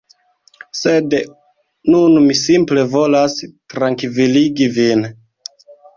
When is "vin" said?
4.79-5.05